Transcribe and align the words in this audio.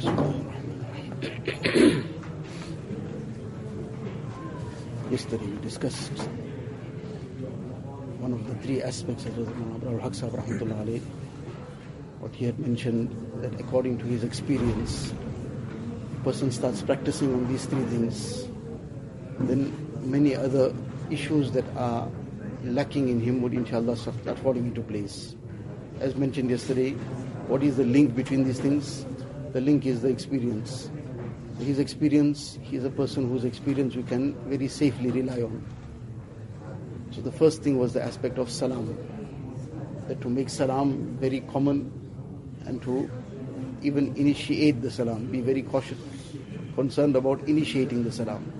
Yesterday 5.10 5.44
we 5.44 5.58
discussed 5.60 6.16
one 8.16 8.32
of 8.32 8.46
the 8.46 8.54
three 8.62 8.80
aspects 8.82 9.26
of 9.26 9.34
Abrarul 9.34 10.00
Haq 10.00 10.14
what 12.20 12.34
he 12.34 12.46
had 12.46 12.58
mentioned 12.58 13.14
that 13.42 13.60
according 13.60 13.98
to 13.98 14.06
his 14.06 14.24
experience, 14.24 15.12
a 16.18 16.24
person 16.24 16.50
starts 16.50 16.80
practicing 16.80 17.34
on 17.34 17.46
these 17.48 17.66
three 17.66 17.84
things, 17.84 18.48
then 19.40 19.70
many 20.00 20.34
other 20.34 20.72
issues 21.10 21.52
that 21.52 21.66
are 21.76 22.08
lacking 22.64 23.10
in 23.10 23.20
him 23.20 23.42
would 23.42 23.52
inshallah 23.52 23.98
start 23.98 24.38
falling 24.38 24.64
into 24.64 24.80
place. 24.80 25.36
As 26.00 26.16
mentioned 26.16 26.48
yesterday, 26.48 26.92
what 27.48 27.62
is 27.62 27.76
the 27.76 27.84
link 27.84 28.14
between 28.14 28.44
these 28.44 28.60
things? 28.60 29.04
The 29.52 29.60
link 29.60 29.84
is 29.84 30.02
the 30.02 30.08
experience. 30.08 30.90
His 31.58 31.78
experience, 31.78 32.56
he 32.62 32.76
is 32.76 32.84
a 32.84 32.90
person 32.90 33.28
whose 33.28 33.44
experience 33.44 33.96
we 33.96 34.04
can 34.04 34.34
very 34.48 34.68
safely 34.68 35.10
rely 35.10 35.42
on. 35.42 35.64
So 37.10 37.20
the 37.20 37.32
first 37.32 37.62
thing 37.62 37.76
was 37.78 37.92
the 37.92 38.02
aspect 38.02 38.38
of 38.38 38.48
salam. 38.48 38.96
That 40.06 40.20
to 40.20 40.28
make 40.28 40.48
salam 40.48 41.16
very 41.20 41.40
common 41.40 41.90
and 42.64 42.80
to 42.82 43.10
even 43.82 44.14
initiate 44.16 44.82
the 44.82 44.90
salam, 44.90 45.26
be 45.26 45.40
very 45.40 45.62
cautious, 45.62 45.98
concerned 46.76 47.16
about 47.16 47.40
initiating 47.48 48.04
the 48.04 48.12
salam. 48.12 48.52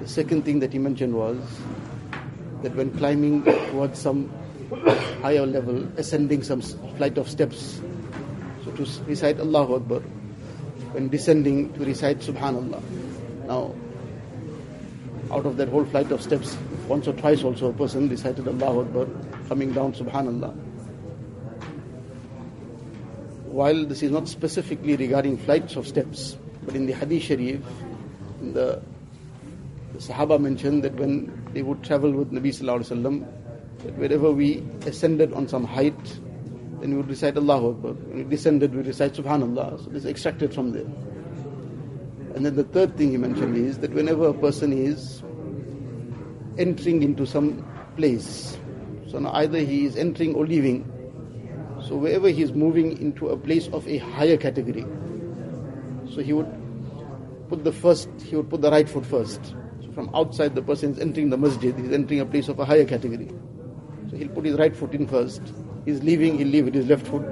The 0.00 0.08
second 0.08 0.44
thing 0.44 0.60
that 0.60 0.72
he 0.72 0.78
mentioned 0.78 1.14
was 1.14 1.38
that 2.62 2.74
when 2.74 2.90
climbing 2.98 3.44
towards 3.44 3.98
some 3.98 4.30
higher 5.22 5.46
level, 5.46 5.88
ascending 5.96 6.42
some 6.42 6.60
flight 6.60 7.16
of 7.16 7.28
steps, 7.28 7.80
to 8.84 9.04
recite 9.04 9.38
Allahu 9.38 9.76
Akbar, 9.76 10.00
when 10.92 11.08
descending 11.08 11.72
to 11.74 11.84
recite 11.84 12.20
Subhanallah. 12.20 12.82
Now, 13.46 13.74
out 15.30 15.46
of 15.46 15.56
that 15.58 15.68
whole 15.68 15.84
flight 15.84 16.10
of 16.10 16.22
steps, 16.22 16.56
once 16.88 17.06
or 17.06 17.12
twice 17.12 17.44
also 17.44 17.70
a 17.70 17.72
person 17.72 18.08
recited 18.08 18.48
Allahu 18.48 18.80
Akbar, 18.80 19.06
coming 19.48 19.72
down 19.72 19.92
Subhanallah. 19.92 20.54
While 23.44 23.84
this 23.84 24.02
is 24.02 24.10
not 24.10 24.28
specifically 24.28 24.96
regarding 24.96 25.36
flights 25.36 25.76
of 25.76 25.86
steps, 25.86 26.36
but 26.64 26.74
in 26.74 26.86
the 26.86 26.92
Hadith 26.92 27.24
Sharif, 27.24 27.60
the, 28.40 28.80
the 29.92 29.98
Sahaba 29.98 30.40
mentioned 30.40 30.84
that 30.84 30.94
when 30.94 31.50
they 31.52 31.62
would 31.62 31.82
travel 31.82 32.12
with 32.12 32.32
Nabi 32.32 32.48
Sallallahu 32.48 32.80
Alaihi 32.80 33.02
Wasallam, 33.02 33.26
that 33.84 33.94
wherever 33.96 34.30
we 34.30 34.62
ascended 34.86 35.32
on 35.34 35.48
some 35.48 35.64
height, 35.64 36.20
then 36.80 36.90
we 36.90 36.96
would 36.96 37.08
recite 37.08 37.36
Allahu 37.36 37.70
Akbar. 37.70 37.92
When 37.92 38.28
descended, 38.28 38.74
we 38.74 38.82
recite 38.82 39.12
Subhanallah. 39.14 39.84
So 39.84 39.90
this 39.90 40.04
is 40.04 40.10
extracted 40.10 40.54
from 40.54 40.72
there. 40.72 40.88
And 42.34 42.46
then 42.46 42.56
the 42.56 42.64
third 42.64 42.96
thing 42.96 43.10
he 43.10 43.16
mentioned 43.16 43.56
is 43.56 43.78
that 43.78 43.92
whenever 43.92 44.28
a 44.28 44.34
person 44.34 44.72
is 44.72 45.22
entering 46.58 47.02
into 47.02 47.26
some 47.26 47.66
place, 47.96 48.56
so 49.08 49.18
now 49.18 49.32
either 49.34 49.58
he 49.58 49.84
is 49.84 49.96
entering 49.96 50.34
or 50.34 50.46
leaving, 50.46 50.84
so 51.86 51.96
wherever 51.96 52.28
he 52.28 52.42
is 52.42 52.52
moving 52.52 52.96
into 52.98 53.28
a 53.28 53.36
place 53.36 53.68
of 53.68 53.86
a 53.88 53.98
higher 53.98 54.36
category, 54.36 54.86
so 56.14 56.22
he 56.22 56.32
would 56.32 56.48
put 57.48 57.64
the 57.64 57.72
first, 57.72 58.08
he 58.22 58.36
would 58.36 58.48
put 58.48 58.62
the 58.62 58.70
right 58.70 58.88
foot 58.88 59.04
first. 59.04 59.54
So 59.82 59.90
from 59.92 60.10
outside 60.14 60.54
the 60.54 60.62
person 60.62 60.92
is 60.92 60.98
entering 60.98 61.30
the 61.30 61.36
masjid, 61.36 61.74
he 61.76 61.84
is 61.84 61.92
entering 61.92 62.20
a 62.20 62.26
place 62.26 62.48
of 62.48 62.58
a 62.58 62.64
higher 62.64 62.84
category. 62.84 63.28
So 64.08 64.16
he'll 64.16 64.28
put 64.28 64.44
his 64.44 64.56
right 64.56 64.74
foot 64.74 64.94
in 64.94 65.06
first. 65.06 65.42
He's 65.84 66.02
leaving, 66.02 66.38
he'll 66.38 66.48
leave 66.48 66.64
with 66.66 66.74
his 66.74 66.86
left 66.86 67.06
foot. 67.06 67.24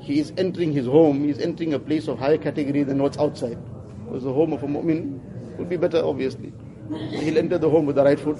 He 0.00 0.18
is 0.18 0.32
entering 0.36 0.72
his 0.72 0.86
home, 0.86 1.24
he's 1.24 1.38
entering 1.38 1.74
a 1.74 1.78
place 1.78 2.08
of 2.08 2.18
higher 2.18 2.38
category 2.38 2.82
than 2.82 3.02
what's 3.02 3.18
outside. 3.18 3.58
Because 4.04 4.24
the 4.24 4.32
home 4.32 4.52
of 4.52 4.62
a 4.62 4.66
mu'min 4.66 5.20
would 5.58 5.68
be 5.68 5.76
better, 5.76 6.02
obviously. 6.04 6.52
He'll 6.88 7.38
enter 7.38 7.58
the 7.58 7.68
home 7.68 7.86
with 7.86 7.96
the 7.96 8.04
right 8.04 8.18
foot. 8.18 8.38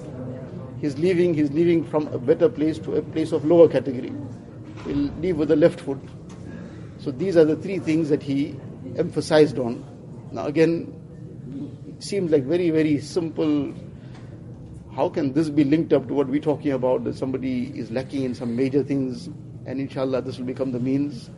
He's 0.81 0.98
leaving, 0.98 1.34
he's 1.34 1.50
leaving 1.53 1.84
from 1.84 2.09
a 2.09 2.19
better 2.19 2.49
place 2.49 2.78
to 2.81 2.97
a 2.97 3.03
place 3.03 3.32
of 3.32 3.44
lower 3.44 3.69
category. 3.69 4.12
He'll 4.87 5.10
leave 5.20 5.37
with 5.37 5.49
the 5.49 5.56
left 5.56 5.81
foot. 5.81 5.99
So 6.99 7.10
these 7.10 7.37
are 7.37 7.44
the 7.44 7.56
three 7.56 7.78
things 7.78 8.09
that 8.09 8.22
he 8.22 8.59
emphasized 8.97 9.59
on. 9.59 9.84
Now 10.32 10.47
again, 10.47 10.94
it 11.88 12.03
seems 12.03 12.31
like 12.31 12.44
very, 12.44 12.70
very 12.70 12.99
simple 13.00 13.75
how 14.94 15.08
can 15.08 15.32
this 15.32 15.48
be 15.48 15.64
linked 15.64 15.92
up 15.92 16.08
to 16.08 16.14
what 16.14 16.28
we're 16.28 16.40
talking 16.40 16.72
about 16.72 17.04
that 17.04 17.16
somebody 17.16 17.72
is 17.78 17.90
lacking 17.90 18.24
in 18.24 18.34
some 18.34 18.56
major 18.56 18.82
things 18.82 19.28
and 19.66 19.80
inshallah 19.80 20.22
this 20.22 20.38
will 20.38 20.46
become 20.46 20.72
the 20.72 20.80
means? 20.80 21.30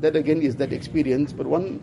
That 0.00 0.16
again 0.16 0.42
is 0.42 0.56
that 0.56 0.72
experience 0.72 1.32
but 1.32 1.46
one 1.46 1.80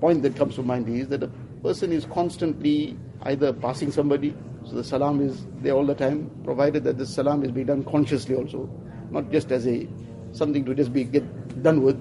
point 0.00 0.22
that 0.22 0.36
comes 0.36 0.54
to 0.56 0.62
mind 0.62 0.88
is 0.88 1.08
that 1.08 1.22
a 1.22 1.28
person 1.62 1.92
is 1.92 2.04
constantly 2.06 2.96
either 3.22 3.52
passing 3.52 3.90
somebody 3.90 4.34
so 4.64 4.74
the 4.76 4.84
salam 4.84 5.20
is 5.20 5.46
there 5.60 5.72
all 5.72 5.86
the 5.86 5.94
time 5.94 6.30
provided 6.44 6.84
that 6.84 6.98
the 6.98 7.06
salam 7.06 7.44
is 7.44 7.50
being 7.50 7.66
done 7.66 7.84
consciously 7.84 8.34
also 8.34 8.68
not 9.10 9.30
just 9.30 9.50
as 9.52 9.66
a 9.66 9.86
something 10.32 10.64
to 10.64 10.74
just 10.74 10.92
be 10.92 11.04
get 11.04 11.24
done 11.62 11.82
with. 11.82 11.96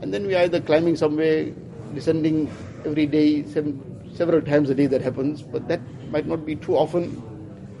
And 0.00 0.12
then 0.12 0.26
we 0.26 0.34
are 0.34 0.44
either 0.44 0.60
climbing 0.60 0.96
somewhere 0.96 1.52
descending 1.94 2.50
every 2.84 3.06
day 3.06 3.44
several 3.44 4.40
times 4.42 4.70
a 4.70 4.74
day 4.74 4.86
that 4.86 5.00
happens 5.00 5.42
but 5.42 5.68
that 5.68 5.80
might 6.10 6.26
not 6.26 6.44
be 6.44 6.56
too 6.56 6.76
often 6.76 7.37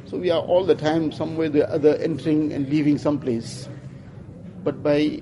so 0.08 0.16
we 0.16 0.30
are 0.30 0.40
all 0.40 0.64
the 0.64 0.74
time 0.74 1.12
somewhere 1.12 1.50
the 1.50 1.70
other 1.70 1.96
entering 1.96 2.52
and 2.54 2.66
leaving 2.70 2.96
some 2.96 3.18
place. 3.18 3.68
But 4.64 4.82
by 4.82 5.20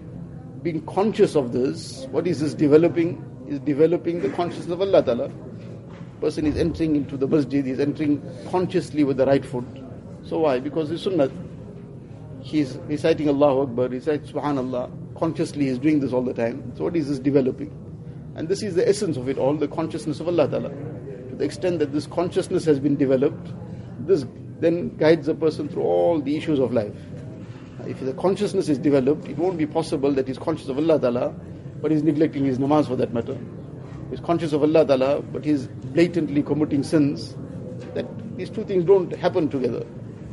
being 0.62 0.86
conscious 0.86 1.34
of 1.34 1.52
this, 1.52 2.06
what 2.12 2.26
is 2.26 2.38
this 2.38 2.54
developing? 2.54 3.24
Is 3.48 3.58
developing 3.60 4.20
the 4.20 4.28
consciousness 4.30 4.70
of 4.70 4.80
Allah 4.80 5.02
Ta'ala. 5.02 5.30
Person 6.20 6.46
is 6.46 6.56
entering 6.56 6.94
into 6.94 7.16
the 7.16 7.26
masjid, 7.26 7.66
is 7.66 7.80
entering 7.80 8.22
consciously 8.48 9.02
with 9.02 9.16
the 9.16 9.26
right 9.26 9.44
foot. 9.44 9.64
So 10.24 10.38
why? 10.40 10.60
Because 10.60 10.88
the 10.88 10.98
sunnah. 10.98 11.30
He 12.42 12.60
is 12.60 12.78
reciting 12.86 13.28
Allahu 13.28 13.62
Akbar, 13.62 13.88
recites 13.88 14.30
Subhanallah, 14.30 14.88
consciously 15.18 15.64
he 15.64 15.70
is 15.70 15.80
doing 15.80 15.98
this 15.98 16.12
all 16.12 16.22
the 16.22 16.34
time. 16.34 16.72
So 16.76 16.84
what 16.84 16.94
is 16.94 17.08
this 17.08 17.18
developing? 17.18 17.72
And 18.36 18.48
this 18.48 18.62
is 18.62 18.76
the 18.76 18.88
essence 18.88 19.16
of 19.16 19.28
it 19.28 19.36
all, 19.36 19.56
the 19.56 19.66
consciousness 19.66 20.20
of 20.20 20.28
Allah 20.28 20.48
Ta'ala. 20.48 20.68
To 20.68 21.36
the 21.36 21.44
extent 21.44 21.80
that 21.80 21.92
this 21.92 22.06
consciousness 22.06 22.64
has 22.66 22.78
been 22.78 22.94
developed, 22.94 23.48
this 24.06 24.24
then 24.60 24.96
guides 24.96 25.28
a 25.28 25.34
person 25.34 25.68
through 25.68 25.82
all 25.82 26.20
the 26.20 26.36
issues 26.36 26.58
of 26.58 26.72
life. 26.72 26.94
If 27.86 28.00
the 28.00 28.14
consciousness 28.14 28.68
is 28.68 28.78
developed, 28.78 29.28
it 29.28 29.38
won't 29.38 29.58
be 29.58 29.66
possible 29.66 30.10
that 30.12 30.26
he's 30.26 30.38
conscious 30.38 30.68
of 30.68 30.78
Allah 30.78 30.98
Ta'ala, 30.98 31.34
but 31.80 31.90
he's 31.90 32.02
neglecting 32.02 32.44
his 32.44 32.58
namaz 32.58 32.88
for 32.88 32.96
that 32.96 33.12
matter. 33.12 33.38
He's 34.10 34.20
conscious 34.20 34.52
of 34.52 34.62
Allah 34.62 34.86
Ta'ala, 34.86 35.22
but 35.22 35.44
he's 35.44 35.66
blatantly 35.66 36.42
committing 36.42 36.82
sins. 36.82 37.36
That 37.94 38.06
these 38.36 38.50
two 38.50 38.64
things 38.64 38.84
don't 38.84 39.14
happen 39.14 39.48
together. 39.48 39.86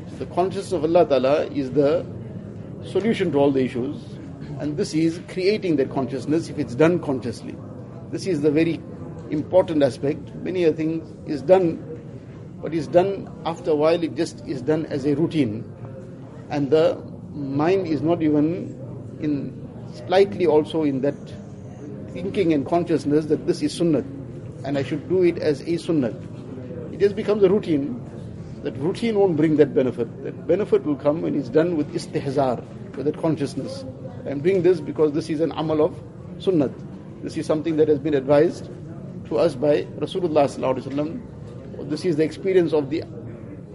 So 0.09 0.15
the 0.15 0.25
consciousness 0.27 0.71
of 0.71 0.83
Allah 0.83 1.05
Ta'ala 1.05 1.45
is 1.47 1.71
the 1.71 2.05
solution 2.85 3.31
to 3.33 3.37
all 3.37 3.51
the 3.51 3.63
issues, 3.63 4.01
and 4.59 4.77
this 4.77 4.93
is 4.93 5.19
creating 5.27 5.75
that 5.77 5.91
consciousness 5.91 6.49
if 6.49 6.57
it's 6.57 6.75
done 6.75 6.99
consciously. 6.99 7.55
This 8.11 8.27
is 8.27 8.41
the 8.41 8.51
very 8.51 8.81
important 9.29 9.83
aspect. 9.83 10.33
Many 10.35 10.65
other 10.65 10.75
things 10.75 11.29
is 11.29 11.41
done 11.41 11.92
but 12.63 12.73
is 12.73 12.87
done 12.87 13.29
after 13.45 13.71
a 13.71 13.75
while, 13.75 14.01
it 14.01 14.15
just 14.15 14.39
is 14.47 14.61
done 14.61 14.85
as 14.85 15.05
a 15.05 15.13
routine. 15.15 15.69
And 16.49 16.71
the 16.71 16.97
mind 17.33 17.87
is 17.87 18.01
not 18.01 18.23
even 18.23 18.79
in 19.19 19.69
slightly 20.07 20.47
also 20.47 20.83
in 20.83 21.01
that 21.01 21.15
thinking 22.13 22.53
and 22.53 22.65
consciousness 22.65 23.25
that 23.25 23.45
this 23.45 23.61
is 23.61 23.73
sunnah 23.73 24.03
and 24.63 24.77
I 24.77 24.83
should 24.83 25.09
do 25.09 25.23
it 25.23 25.39
as 25.39 25.61
a 25.61 25.77
sunnah. 25.77 26.15
It 26.93 26.99
just 26.99 27.17
becomes 27.17 27.43
a 27.43 27.49
routine. 27.49 27.99
That 28.63 28.77
routine 28.77 29.19
won't 29.19 29.35
bring 29.35 29.57
that 29.57 29.73
benefit. 29.75 30.23
That 30.23 30.47
benefit 30.47 30.85
will 30.85 30.95
come 30.95 31.21
when 31.21 31.35
it's 31.35 31.49
done 31.49 31.75
with 31.75 31.93
istihzar, 31.93 32.63
with 32.95 33.05
that 33.05 33.17
consciousness. 33.17 33.83
I'm 34.25 34.39
doing 34.39 34.61
this 34.61 34.79
because 34.79 35.11
this 35.11 35.29
is 35.29 35.41
an 35.41 35.51
amal 35.51 35.83
of 35.83 36.01
sunnah. 36.39 36.71
This 37.23 37.35
is 37.35 37.45
something 37.45 37.75
that 37.75 37.89
has 37.89 37.99
been 37.99 38.13
advised 38.13 38.69
to 39.25 39.37
us 39.37 39.53
by 39.53 39.83
Rasulullah 39.99 40.47
this 41.83 42.05
is 42.05 42.17
the 42.17 42.23
experience 42.23 42.73
of 42.73 42.89
the 42.89 43.03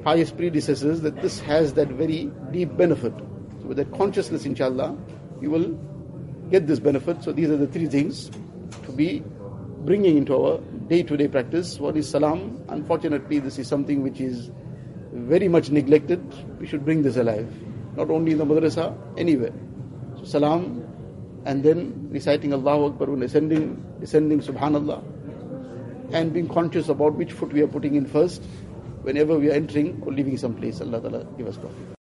pious 0.05 0.31
predecessors 0.31 1.01
that 1.03 1.21
this 1.23 1.41
has 1.41 1.75
that 1.75 1.89
very 1.89 2.31
deep 2.51 2.77
benefit. 2.77 3.13
So 3.61 3.69
with 3.69 3.77
that 3.79 3.93
consciousness, 3.93 4.45
inshallah, 4.45 4.97
you 5.41 5.51
will 5.51 5.79
get 6.51 6.67
this 6.67 6.79
benefit. 6.79 7.23
So 7.23 7.33
these 7.33 7.51
are 7.51 7.57
the 7.57 7.67
three 7.67 7.87
things 7.87 8.31
to 8.85 8.93
be 8.93 9.23
bringing 9.85 10.17
into 10.17 10.37
our 10.37 10.59
day-to-day 10.89 11.29
practice. 11.29 11.79
What 11.79 11.97
is 11.97 12.09
salam? 12.09 12.63
Unfortunately, 12.69 13.39
this 13.39 13.59
is 13.59 13.69
something 13.69 14.03
which 14.03 14.21
is 14.21 14.51
very 15.13 15.49
much 15.49 15.71
neglected. 15.71 16.23
We 16.61 16.67
should 16.67 16.85
bring 16.85 17.03
this 17.03 17.17
alive, 17.17 17.49
not 17.97 18.11
only 18.11 18.33
in 18.33 18.39
the 18.39 18.47
madrasa, 18.47 18.97
anywhere. 19.17 19.53
So 20.19 20.25
salam, 20.25 20.85
and 21.45 21.63
then 21.63 22.09
reciting 22.11 22.53
Allahu 22.53 22.87
Akbar 22.87 23.11
when 23.11 23.23
ascending, 23.23 23.83
descending 24.01 24.41
Subhanallah 24.41 25.03
and 26.13 26.33
being 26.33 26.49
conscious 26.49 26.89
about 26.89 27.15
which 27.15 27.33
foot 27.33 27.53
we 27.53 27.63
are 27.63 27.69
putting 27.69 27.95
in 27.95 28.07
first 28.07 28.43
whenever 29.03 29.39
we 29.39 29.51
are 29.51 29.55
entering 29.55 30.03
or 30.07 30.13
leaving 30.13 30.37
some 30.37 30.55
place. 30.55 30.81
Allah 30.81 31.01
Ta'ala 31.01 31.25
give 31.37 31.47
us 31.47 31.57
profit. 31.57 31.98